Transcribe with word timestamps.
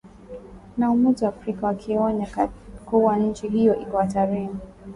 na 0.77 0.85
Umoja 0.95 1.21
wa 1.27 1.33
Afrika 1.33 1.65
wakionya 1.67 2.27
kuwa 2.85 3.15
nchi 3.17 3.47
hiyo 3.47 3.79
iko 3.81 3.97
hatarini 3.97 4.55